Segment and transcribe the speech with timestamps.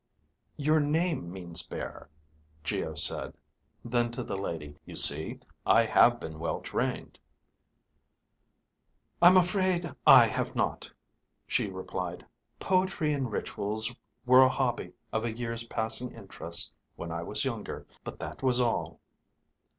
[0.57, 2.09] "Your name means bear,"
[2.63, 3.35] Geo said.
[3.85, 7.19] Then to the lady, "You see, I have been well trained."
[9.21, 10.91] "I'm afraid I have not,"
[11.45, 12.25] she replied.
[12.59, 13.95] "Poetry and rituals
[14.25, 17.85] were a hobby of a year's passing interest when I was younger.
[18.03, 18.99] But that was all."